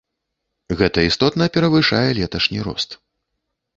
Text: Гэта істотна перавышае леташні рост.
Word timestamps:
Гэта 0.79 1.03
істотна 1.09 1.49
перавышае 1.57 2.03
леташні 2.23 2.59
рост. 2.69 2.99